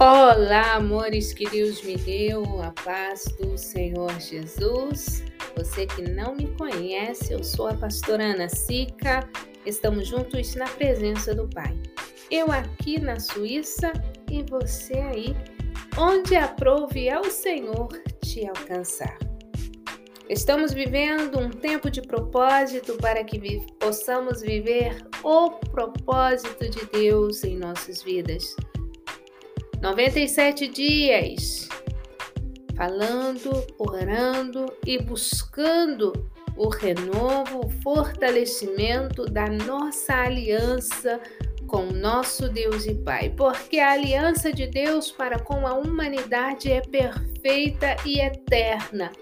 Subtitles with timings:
[0.00, 5.24] Olá, amores que Deus me deu, a paz do Senhor Jesus.
[5.56, 9.28] Você que não me conhece, eu sou a pastora Ana Sica.
[9.66, 11.76] Estamos juntos na presença do Pai.
[12.30, 13.92] Eu aqui na Suíça
[14.30, 15.36] e você aí,
[15.98, 17.88] onde aprove ao Senhor
[18.22, 19.18] te alcançar.
[20.30, 27.58] Estamos vivendo um tempo de propósito para que possamos viver o propósito de Deus em
[27.58, 28.54] nossas vidas.
[29.80, 31.68] 97 dias
[32.76, 36.12] falando, orando e buscando
[36.56, 41.20] o renovo, o fortalecimento da nossa aliança
[41.66, 46.80] com nosso Deus e Pai, porque a aliança de Deus para com a humanidade é
[46.80, 49.12] perfeita e eterna.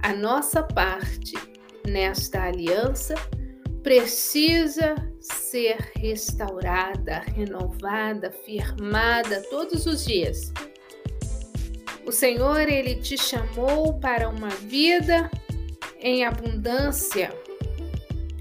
[0.00, 1.34] A nossa parte
[1.86, 3.14] nesta aliança
[3.82, 10.52] precisa ser restaurada, renovada, firmada todos os dias.
[12.06, 15.30] O Senhor, ele te chamou para uma vida
[16.00, 17.32] em abundância,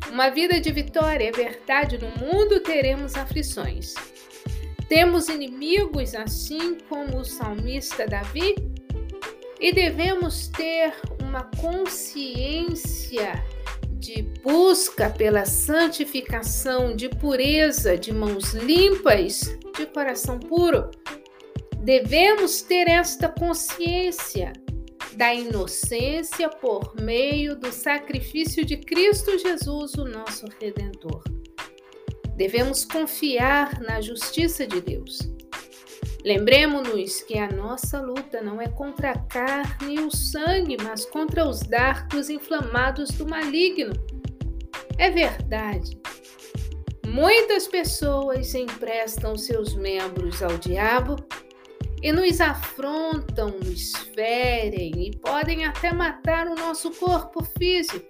[0.09, 1.27] uma vida de vitória.
[1.27, 3.93] É verdade, no mundo teremos aflições.
[4.87, 8.55] Temos inimigos, assim como o salmista Davi,
[9.59, 13.43] e devemos ter uma consciência
[13.99, 20.89] de busca pela santificação, de pureza, de mãos limpas, de coração puro.
[21.83, 24.53] Devemos ter esta consciência
[25.15, 31.21] da inocência por meio do sacrifício de Cristo Jesus, o nosso Redentor.
[32.37, 35.19] Devemos confiar na justiça de Deus.
[36.29, 41.43] Lembremos-nos que a nossa luta não é contra a carne e o sangue, mas contra
[41.43, 43.93] os dardos inflamados do maligno.
[44.99, 45.99] É verdade.
[47.03, 51.15] Muitas pessoas emprestam seus membros ao diabo
[51.99, 58.05] e nos afrontam, nos ferem e podem até matar o nosso corpo físico.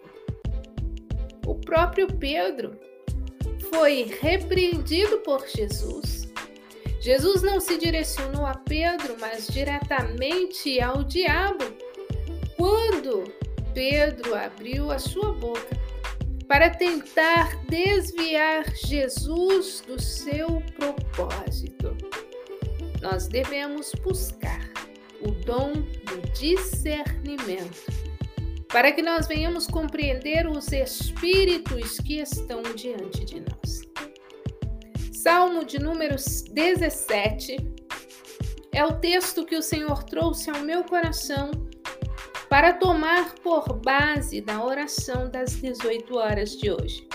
[1.47, 2.77] O próprio Pedro
[3.71, 6.18] foi repreendido por Jesus
[6.99, 11.63] Jesus não se direcionou a Pedro, mas diretamente ao diabo,
[12.57, 13.31] quando
[13.73, 15.79] Pedro abriu a sua boca
[16.47, 21.95] para tentar desviar Jesus do seu propósito.
[23.01, 24.69] Nós devemos buscar
[25.21, 27.85] o dom do discernimento
[28.67, 33.78] para que nós venhamos compreender os espíritos que estão diante de nós.
[35.21, 37.57] Salmo de número 17
[38.71, 41.51] é o texto que o Senhor trouxe ao meu coração
[42.47, 47.05] para tomar por base da oração das 18 horas de hoje.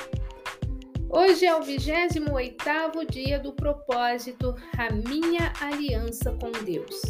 [1.08, 7.00] Hoje é o 28º dia do propósito A Minha Aliança com Deus.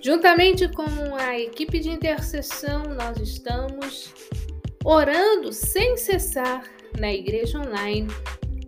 [0.00, 4.14] Juntamente com a equipe de intercessão, nós estamos
[4.84, 6.62] orando sem cessar
[6.96, 8.06] na igreja online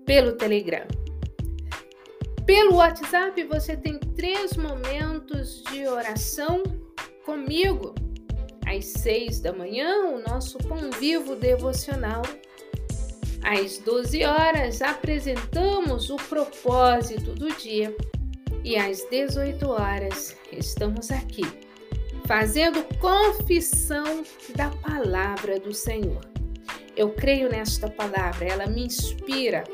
[0.05, 0.97] pelo Telegram.
[2.48, 6.62] Pelo WhatsApp você tem três momentos de oração
[7.22, 7.94] comigo.
[8.66, 12.22] Às seis da manhã, o nosso Pão Vivo devocional.
[13.42, 17.94] Às 12 horas, apresentamos o propósito do dia.
[18.64, 21.44] E às 18 horas, estamos aqui,
[22.26, 24.25] fazendo confissão
[24.56, 26.26] da palavra do Senhor.
[26.97, 29.64] Eu creio nesta palavra, ela me inspira,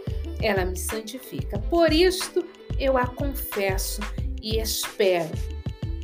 [0.42, 1.56] ela me santifica.
[1.70, 2.44] Por isto,
[2.78, 4.00] eu a confesso
[4.42, 5.30] e espero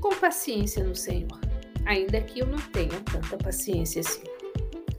[0.01, 1.41] com paciência no Senhor,
[1.85, 4.25] ainda que eu não tenha tanta paciência assim.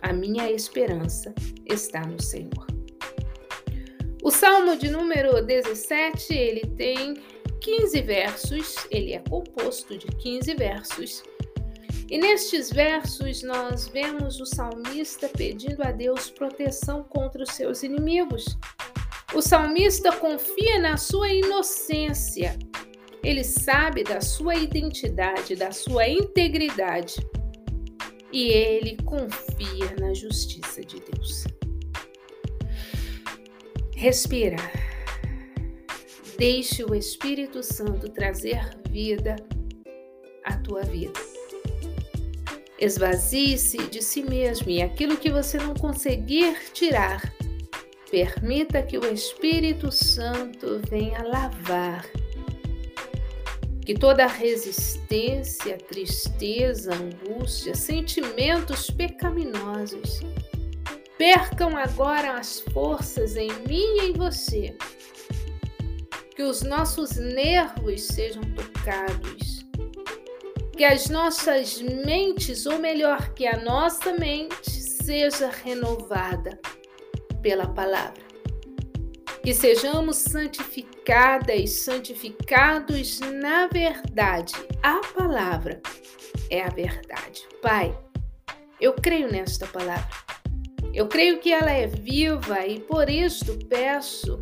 [0.02, 1.34] A minha esperança
[1.66, 2.68] está no Senhor.
[4.24, 7.16] O Salmo de número 17, ele tem
[7.60, 11.24] 15 versos, ele é composto de 15 versos.
[12.10, 18.58] E nestes versos nós vemos o salmista pedindo a Deus proteção contra os seus inimigos.
[19.34, 22.58] O salmista confia na sua inocência.
[23.24, 27.16] Ele sabe da sua identidade, da sua integridade.
[28.32, 31.46] E ele confia na justiça de Deus.
[33.96, 34.58] Respira.
[36.38, 39.36] Deixe o Espírito Santo trazer vida
[40.44, 41.20] à tua vida.
[42.80, 47.32] Esvazie-se de si mesmo e aquilo que você não conseguir tirar,
[48.12, 52.06] Permita que o Espírito Santo venha lavar.
[53.86, 60.20] Que toda resistência, tristeza, angústia, sentimentos pecaminosos
[61.18, 64.76] percam agora as forças em mim e em você.
[66.36, 69.66] Que os nossos nervos sejam tocados.
[70.76, 76.60] Que as nossas mentes, ou melhor, que a nossa mente, seja renovada
[77.42, 78.22] pela palavra.
[79.44, 84.54] Que sejamos santificadas, santificados na verdade.
[84.84, 85.82] A palavra
[86.50, 87.48] é a verdade.
[87.62, 87.98] Pai,
[88.80, 90.10] eu creio nesta palavra.
[90.94, 94.38] Eu creio que ela é viva e por isto peço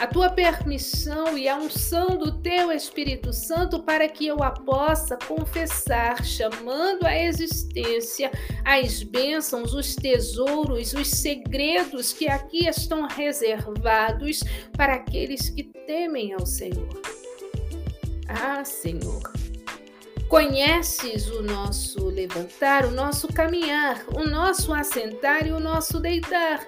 [0.00, 5.14] a tua permissão e a unção do teu Espírito Santo para que eu a possa
[5.14, 8.32] confessar, chamando à existência
[8.64, 14.42] as bênçãos, os tesouros, os segredos que aqui estão reservados
[14.74, 16.88] para aqueles que temem ao Senhor.
[18.26, 19.20] Ah, Senhor,
[20.30, 26.66] conheces o nosso levantar, o nosso caminhar, o nosso assentar e o nosso deitar.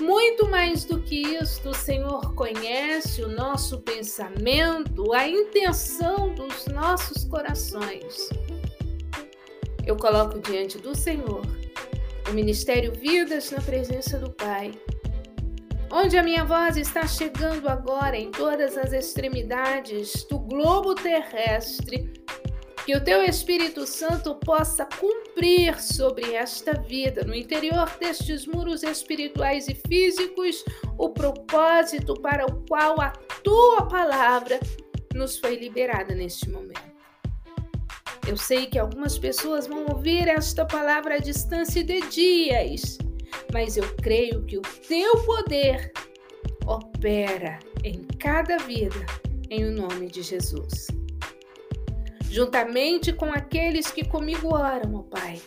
[0.00, 7.24] Muito mais do que isto, o Senhor conhece o nosso pensamento, a intenção dos nossos
[7.24, 8.28] corações.
[9.84, 11.42] Eu coloco diante do Senhor
[12.30, 14.72] o Ministério Vidas na presença do Pai,
[15.90, 22.12] onde a minha voz está chegando agora em todas as extremidades do globo terrestre
[22.88, 29.68] que o teu Espírito Santo possa cumprir sobre esta vida, no interior destes muros espirituais
[29.68, 30.64] e físicos,
[30.96, 33.10] o propósito para o qual a
[33.44, 34.58] tua palavra
[35.14, 36.80] nos foi liberada neste momento.
[38.26, 42.96] Eu sei que algumas pessoas vão ouvir esta palavra à distância de dias,
[43.52, 45.92] mas eu creio que o teu poder
[46.64, 49.04] opera em cada vida,
[49.50, 50.97] em o nome de Jesus
[52.38, 55.42] juntamente com aqueles que comigo oram, ó Pai.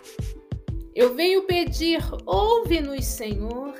[0.93, 3.73] Eu venho pedir, ouve-nos, Senhor.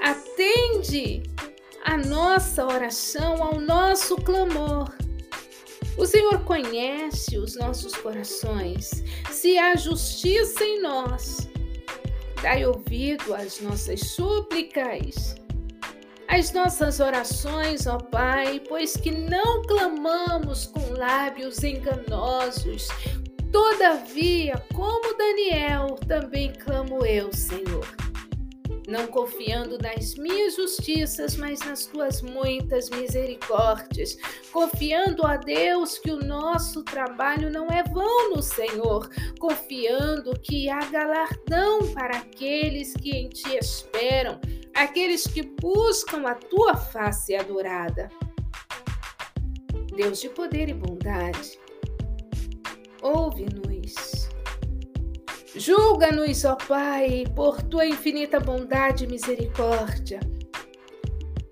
[0.00, 1.22] Atende
[1.84, 4.92] a nossa oração, ao nosso clamor.
[5.96, 9.04] O Senhor conhece os nossos corações.
[9.30, 11.48] Se há justiça em nós,
[12.42, 15.36] dai ouvido às nossas súplicas
[16.32, 22.88] as nossas orações, ó Pai, pois que não clamamos com lábios enganosos.
[23.52, 27.86] Todavia, como Daniel, também clamo eu, Senhor.
[28.88, 34.16] Não confiando nas minhas justiças, mas nas tuas muitas misericórdias.
[34.50, 39.10] Confiando a Deus que o nosso trabalho não é vão no Senhor.
[39.38, 44.40] Confiando que há galardão para aqueles que em ti esperam
[44.82, 48.10] aqueles que buscam a tua face adorada.
[49.94, 51.58] Deus de poder e bondade,
[53.00, 54.28] ouve-nos.
[55.54, 60.18] Julga-nos, ó Pai, por tua infinita bondade e misericórdia.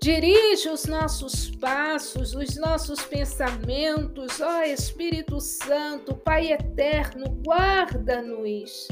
[0.01, 8.87] Dirige os nossos passos, os nossos pensamentos, ó Espírito Santo, Pai eterno, guarda-nos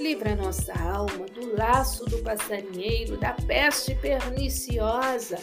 [0.00, 5.38] Livra nossa alma do laço do passarinheiro, da peste perniciosa.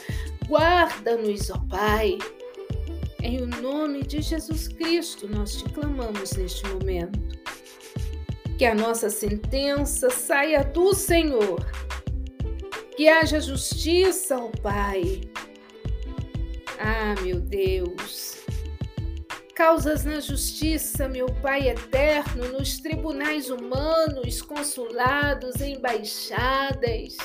[0.48, 2.18] Guarda-nos, ó Pai.
[3.22, 7.20] Em o nome de Jesus Cristo, nós te clamamos neste momento.
[8.58, 11.66] Que a nossa sentença saia do Senhor.
[12.98, 15.22] Que haja justiça, ó Pai.
[16.80, 18.29] Ah, meu Deus
[19.60, 27.18] causas na justiça, meu Pai eterno, nos tribunais humanos, consulados, embaixadas,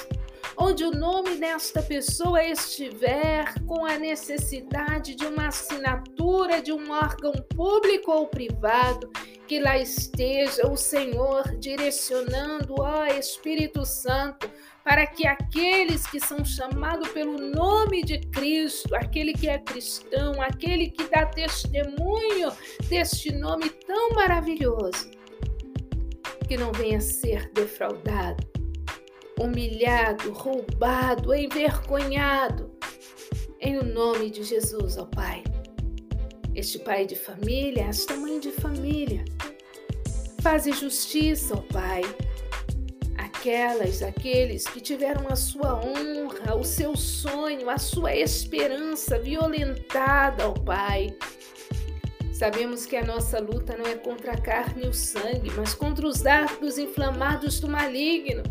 [0.56, 7.34] onde o nome desta pessoa estiver com a necessidade de uma assinatura de um órgão
[7.54, 9.08] público ou privado,
[9.46, 14.50] que lá esteja o Senhor direcionando, ó Espírito Santo,
[14.82, 20.90] para que aqueles que são chamados pelo nome de Cristo, aquele que é cristão, aquele
[20.90, 22.52] que dá testemunho
[22.88, 25.10] deste nome tão maravilhoso,
[26.46, 28.46] que não venha ser defraudado,
[29.40, 32.70] humilhado, roubado, envergonhado,
[33.58, 35.42] em o nome de Jesus, ó Pai.
[36.54, 39.24] Este pai de família, esta mãe de família,
[40.40, 42.02] faze justiça, ó Pai.
[43.18, 50.54] Aquelas, aqueles que tiveram a sua honra, o seu sonho, a sua esperança violentada ao
[50.54, 51.16] Pai.
[52.32, 56.06] Sabemos que a nossa luta não é contra a carne e o sangue, mas contra
[56.06, 58.44] os dardos inflamados do maligno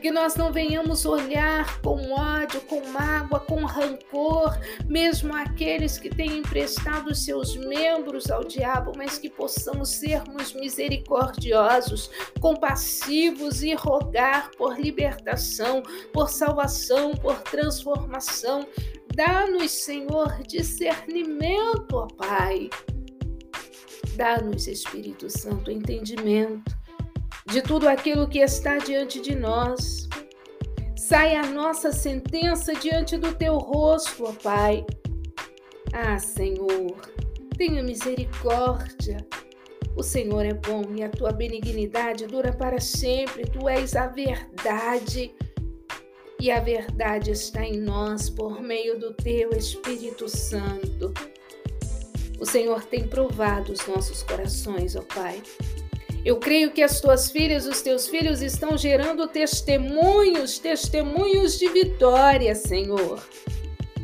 [0.00, 6.38] que nós não venhamos olhar com ódio, com mágoa, com rancor, mesmo aqueles que têm
[6.38, 15.82] emprestado seus membros ao diabo, mas que possamos sermos misericordiosos, compassivos e rogar por libertação,
[16.12, 18.66] por salvação, por transformação
[19.14, 22.70] Dá-nos, Senhor, discernimento, ó Pai.
[24.16, 26.79] Dá-nos, Espírito Santo, entendimento
[27.46, 30.08] de tudo aquilo que está diante de nós.
[30.96, 34.84] Sai a nossa sentença diante do teu rosto, ó Pai.
[35.92, 36.96] Ah, Senhor,
[37.56, 39.26] tenha misericórdia.
[39.96, 43.44] O Senhor é bom e a tua benignidade dura para sempre.
[43.44, 45.34] Tu és a verdade.
[46.38, 51.12] E a verdade está em nós por meio do teu Espírito Santo.
[52.38, 55.42] O Senhor tem provado os nossos corações, ó Pai.
[56.24, 62.54] Eu creio que as tuas filhas, os teus filhos estão gerando testemunhos, testemunhos de vitória,
[62.54, 63.22] Senhor.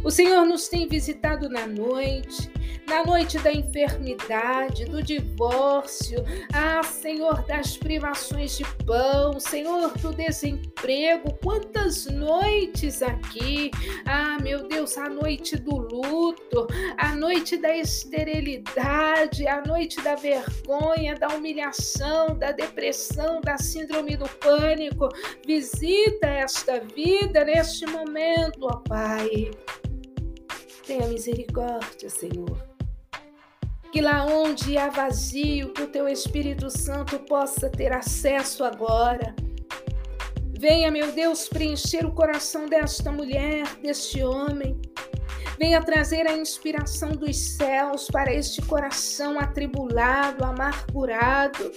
[0.04, 2.50] O Senhor nos tem visitado na noite,
[2.86, 11.34] na noite da enfermidade, do divórcio, ah, Senhor, das privações de pão, Senhor, do desemprego.
[11.42, 13.72] Quantas noites aqui,
[14.06, 21.16] ah, meu Deus, a noite do luto, a noite da esterilidade, a noite da vergonha,
[21.16, 25.08] da humilhação, da depressão, da síndrome do pânico.
[25.44, 29.50] Visita esta vida neste momento, ó Pai.
[30.86, 32.76] Tenha misericórdia, Senhor
[33.96, 39.34] que lá onde há vazio, que o teu Espírito Santo possa ter acesso agora.
[40.58, 44.78] Venha, meu Deus, preencher o coração desta mulher, deste homem.
[45.58, 51.72] Venha trazer a inspiração dos céus para este coração atribulado, amargurado.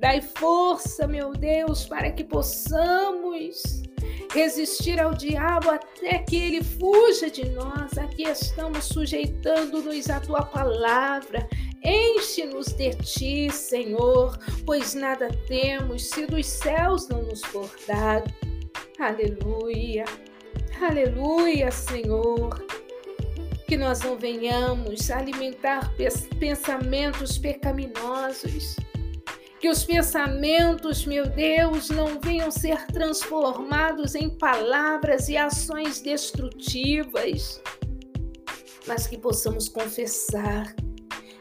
[0.00, 3.84] Dai força, meu Deus, para que possamos
[4.32, 7.96] resistir ao diabo até que ele fuja de nós.
[7.98, 11.48] Aqui estamos sujeitando-nos à tua palavra.
[11.84, 18.32] Enche-nos de ti, Senhor, pois nada temos se dos céus não nos for dado.
[18.98, 20.04] Aleluia,
[20.80, 22.64] aleluia, Senhor.
[23.68, 25.92] Que nós não venhamos alimentar
[26.38, 28.76] pensamentos pecaminosos
[29.66, 37.60] que os pensamentos, meu Deus, não venham ser transformados em palavras e ações destrutivas,
[38.86, 40.72] mas que possamos confessar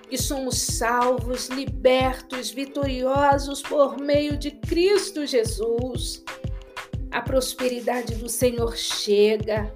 [0.09, 6.23] que somos salvos, libertos, vitoriosos por meio de Cristo Jesus.
[7.11, 9.71] A prosperidade do Senhor chega,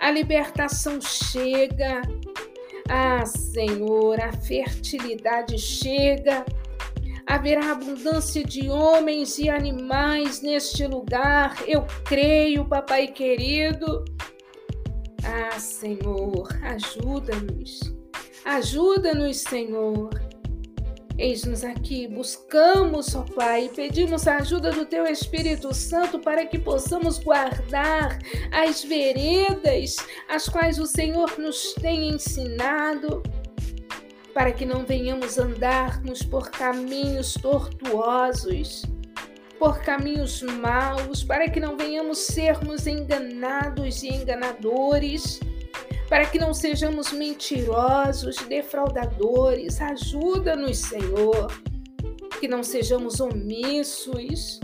[0.00, 2.00] a libertação chega.
[2.88, 6.42] Ah, Senhor, a fertilidade chega
[7.26, 11.56] haverá abundância de homens e animais neste lugar.
[11.66, 14.04] Eu creio, papai querido.
[15.24, 17.80] Ah, Senhor, ajuda-nos.
[18.44, 20.10] Ajuda-nos, Senhor.
[21.18, 26.58] Eis-nos aqui, buscamos, ó Pai, e pedimos a ajuda do Teu Espírito Santo para que
[26.58, 28.18] possamos guardar
[28.52, 29.96] as veredas
[30.28, 33.22] as quais o Senhor nos tem ensinado
[34.36, 38.84] para que não venhamos andarmos por caminhos tortuosos,
[39.58, 45.40] por caminhos maus, para que não venhamos sermos enganados e enganadores,
[46.10, 49.80] para que não sejamos mentirosos, defraudadores.
[49.80, 51.50] Ajuda-nos, Senhor,
[52.38, 54.60] que não sejamos omissos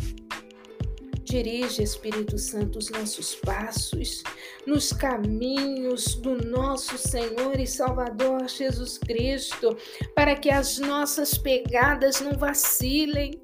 [1.33, 4.23] Dirige, Espírito Santo, os nossos passos
[4.67, 9.75] nos caminhos do nosso Senhor e Salvador Jesus Cristo,
[10.15, 13.41] para que as nossas pegadas não vacilem.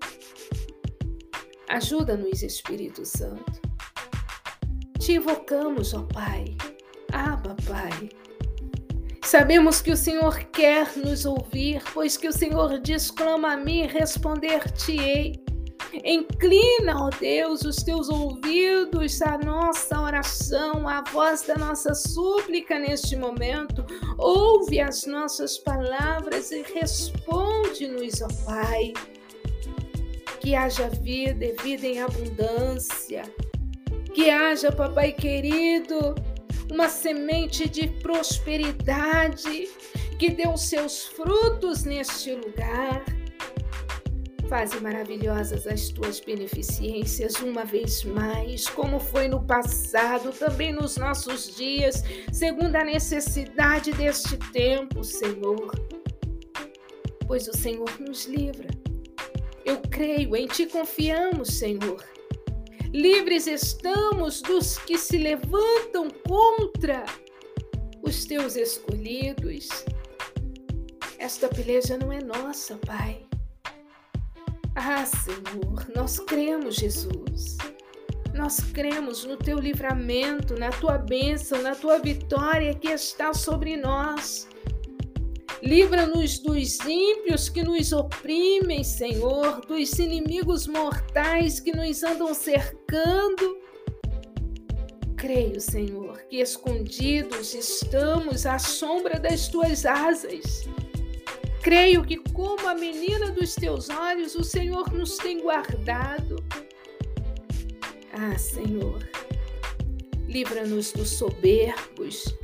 [1.67, 3.59] Ajuda-nos, Espírito Santo.
[4.99, 6.59] Te invocamos, ó Pai.
[7.11, 8.11] Abba, Pai.
[9.23, 13.87] Sabemos que o Senhor quer nos ouvir, pois que o Senhor diz: clama a mim
[13.87, 15.49] responder-te-ei.
[16.05, 23.17] Inclina, ó Deus, os teus ouvidos à nossa oração, à voz da nossa súplica neste
[23.17, 23.85] momento.
[24.19, 28.93] Ouve as nossas palavras e responde-nos, ó Pai.
[30.41, 33.23] Que haja vida e vida em abundância.
[34.15, 36.15] Que haja, papai querido,
[36.71, 39.69] uma semente de prosperidade
[40.19, 43.05] que dê os seus frutos neste lugar
[44.49, 51.55] Faze maravilhosas as tuas beneficências uma vez mais, como foi no passado, também nos nossos
[51.55, 52.03] dias,
[52.33, 55.71] segundo a necessidade deste tempo, Senhor.
[57.27, 58.71] Pois o Senhor nos livra.
[59.67, 62.03] Eu creio, em Ti confiamos, Senhor.
[62.91, 67.05] Livres estamos dos que se levantam contra
[68.03, 69.69] os Teus escolhidos.
[71.19, 73.28] Esta peleja não é nossa, Pai.
[74.81, 77.57] Ah, Senhor, nós cremos, Jesus.
[78.33, 84.49] Nós cremos no teu livramento, na tua bênção, na tua vitória que está sobre nós.
[85.61, 93.59] Livra-nos dos ímpios que nos oprimem, Senhor, dos inimigos mortais que nos andam cercando.
[95.17, 100.69] Creio, Senhor, que escondidos estamos à sombra das tuas asas.
[101.69, 106.43] Creio que, como a menina dos teus olhos, o Senhor nos tem guardado.
[108.11, 109.07] Ah, Senhor,
[110.27, 112.35] livra-nos dos soberbos,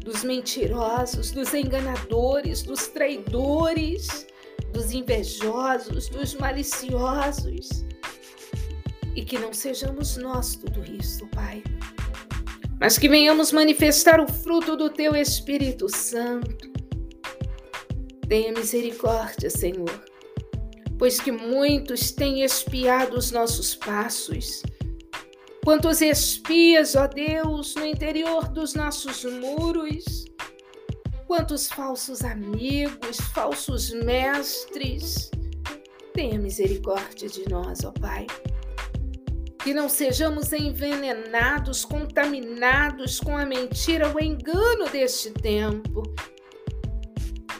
[0.00, 4.26] dos mentirosos, dos enganadores, dos traidores,
[4.72, 7.84] dos invejosos, dos maliciosos.
[9.14, 11.62] E que não sejamos nós tudo isso, Pai,
[12.80, 16.73] mas que venhamos manifestar o fruto do Teu Espírito Santo.
[18.28, 20.04] Tenha misericórdia, Senhor,
[20.98, 24.62] pois que muitos têm espiado os nossos passos
[25.64, 30.26] Quantos espias, ó Deus, no interior dos nossos muros.
[31.26, 35.30] Quantos falsos amigos, falsos mestres.
[36.12, 38.26] Tenha misericórdia de nós, ó Pai.
[39.62, 46.02] Que não sejamos envenenados, contaminados com a mentira, o engano deste tempo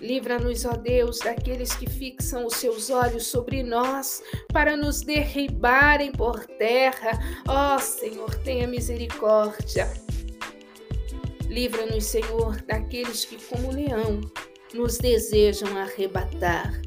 [0.05, 6.45] Livra-nos, ó Deus, daqueles que fixam os seus olhos sobre nós para nos derribarem por
[6.45, 7.19] terra.
[7.49, 9.91] Ó Senhor, tenha misericórdia.
[11.49, 14.21] Livra-nos, Senhor, daqueles que, como leão,
[14.75, 16.83] nos desejam arrebatar.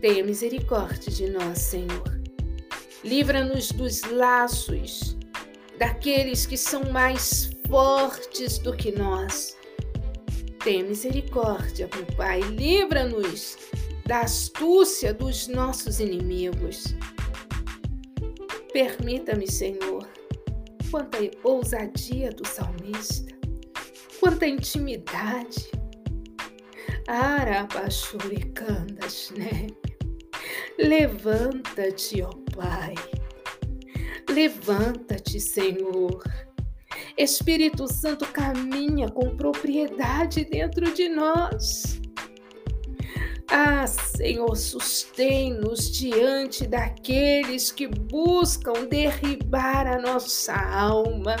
[0.00, 2.18] Tenha misericórdia de nós, Senhor.
[3.04, 5.18] Livra-nos dos laços
[5.78, 9.54] daqueles que são mais fortes do que nós
[10.64, 13.56] Tenha misericórdia, meu Pai, livra-nos
[14.06, 16.96] da astúcia dos nossos inimigos.
[18.72, 20.08] Permita-me, Senhor,
[20.90, 23.36] quanta ousadia do salmista,
[24.18, 25.70] quanta intimidade.
[27.08, 29.66] Arabachuricandas, né?
[30.78, 32.94] Levanta-te, ó Pai.
[34.30, 36.22] Levanta-te, Senhor.
[37.16, 42.00] Espírito Santo caminha com propriedade dentro de nós.
[43.48, 51.36] Ah, Senhor, sustém-nos diante daqueles que buscam derribar a nossa alma.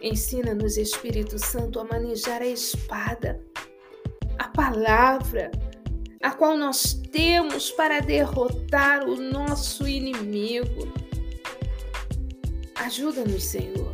[0.00, 3.40] Ensina-nos, Espírito Santo, a manejar a espada,
[4.38, 5.50] a palavra,
[6.22, 10.92] a qual nós temos para derrotar o nosso inimigo.
[12.76, 13.85] Ajuda-nos, Senhor.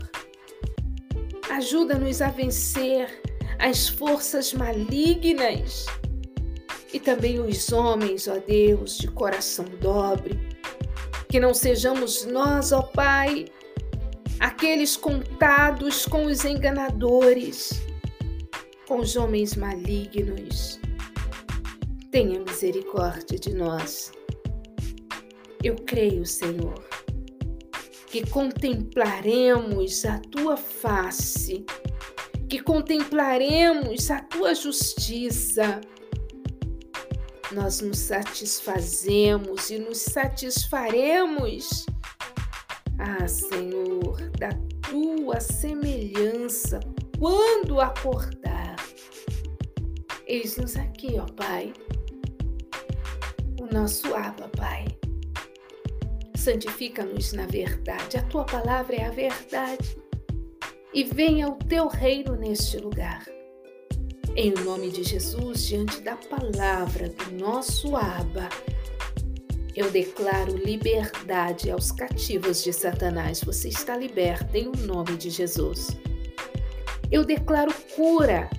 [1.53, 3.21] Ajuda-nos a vencer
[3.59, 5.85] as forças malignas
[6.95, 10.41] e também os homens, ó Deus, de coração dobre.
[11.29, 13.45] Que não sejamos nós, ó Pai,
[14.41, 17.83] aqueles contados com os enganadores,
[18.89, 20.81] com os homens malignos.
[22.11, 24.11] Tenha misericórdia de nós.
[25.63, 26.83] Eu creio, Senhor,
[28.13, 31.65] que contemplaremos a tua face,
[32.47, 35.81] que contemplaremos a tua justiça.
[37.53, 41.87] Nós nos satisfazemos e nos satisfaremos,
[42.99, 44.51] ah, Senhor, da
[44.91, 46.81] tua semelhança
[47.19, 48.77] quando acordar.
[50.27, 51.73] Eis-nos aqui, ó Pai,
[53.59, 54.85] o nosso Abba, Pai
[56.43, 58.17] santifica-nos na verdade.
[58.17, 59.97] A tua palavra é a verdade.
[60.93, 63.25] E venha o teu reino neste lugar.
[64.35, 68.49] Em nome de Jesus, diante da palavra do nosso Abba,
[69.75, 73.43] eu declaro liberdade aos cativos de Satanás.
[73.43, 75.89] Você está liberta em nome de Jesus.
[77.11, 78.51] Eu declaro cura.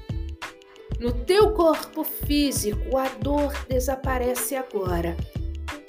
[0.99, 5.17] No teu corpo físico, a dor desaparece agora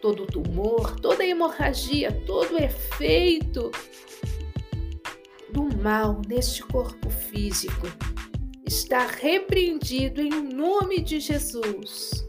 [0.05, 3.71] todo tumor, toda hemorragia, todo efeito
[5.49, 7.87] do mal neste corpo físico
[8.67, 12.23] está repreendido em nome de Jesus.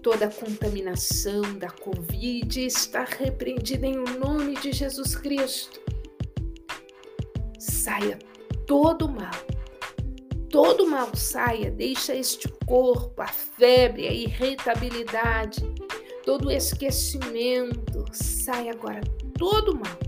[0.00, 5.80] Toda contaminação da Covid está repreendida em nome de Jesus Cristo.
[7.58, 8.16] Saia
[8.64, 9.49] todo mal
[10.50, 15.62] todo mal saia, deixa este corpo, a febre, a irritabilidade,
[16.24, 19.00] todo o esquecimento, saia agora
[19.38, 19.98] todo mal.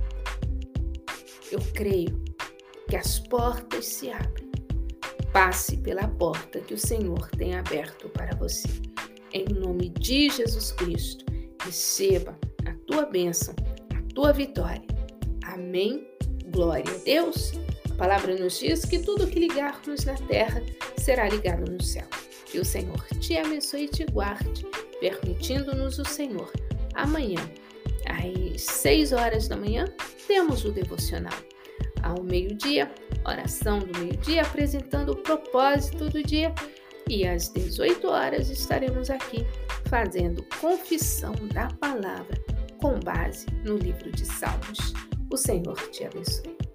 [1.50, 2.22] Eu creio
[2.88, 4.50] que as portas se abrem.
[5.32, 8.68] Passe pela porta que o Senhor tem aberto para você.
[9.32, 11.24] Em nome de Jesus Cristo,
[11.64, 13.54] receba a tua bênção
[14.14, 14.82] tua vitória.
[15.44, 16.06] Amém.
[16.52, 17.52] Glória a Deus.
[18.02, 20.60] Palavra nos diz que tudo que ligarmos na terra
[20.96, 22.04] será ligado no céu.
[22.46, 24.66] Que o Senhor te abençoe e te guarde,
[24.98, 26.50] permitindo-nos o Senhor.
[26.94, 27.38] Amanhã,
[28.04, 29.84] às 6 horas da manhã,
[30.26, 31.38] temos o devocional.
[32.02, 32.90] Ao meio-dia,
[33.24, 36.52] oração do meio-dia, apresentando o propósito do dia.
[37.08, 39.46] E às 18 horas estaremos aqui
[39.88, 42.36] fazendo confissão da palavra
[42.80, 44.92] com base no livro de Salmos.
[45.30, 46.71] O Senhor te abençoe.